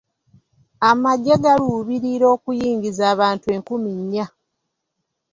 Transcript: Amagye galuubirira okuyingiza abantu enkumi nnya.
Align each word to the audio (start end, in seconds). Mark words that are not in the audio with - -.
Amagye 0.89 1.33
galuubirira 1.43 2.25
okuyingiza 2.35 3.03
abantu 3.13 3.45
enkumi 3.55 3.91
nnya. 3.99 4.25